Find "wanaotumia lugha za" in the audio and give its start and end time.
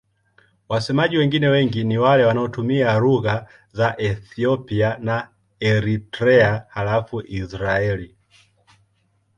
2.25-3.97